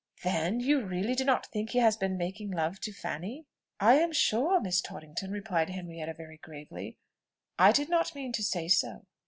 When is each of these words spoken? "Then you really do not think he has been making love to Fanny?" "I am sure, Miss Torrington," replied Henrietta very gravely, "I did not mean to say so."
"Then 0.23 0.59
you 0.59 0.83
really 0.83 1.13
do 1.13 1.23
not 1.23 1.45
think 1.45 1.69
he 1.69 1.77
has 1.77 1.95
been 1.95 2.17
making 2.17 2.49
love 2.49 2.79
to 2.79 2.91
Fanny?" 2.91 3.45
"I 3.79 3.97
am 3.97 4.11
sure, 4.11 4.59
Miss 4.59 4.81
Torrington," 4.81 5.29
replied 5.31 5.69
Henrietta 5.69 6.15
very 6.15 6.37
gravely, 6.37 6.97
"I 7.59 7.71
did 7.71 7.87
not 7.87 8.15
mean 8.15 8.31
to 8.31 8.41
say 8.43 8.67
so." 8.67 9.05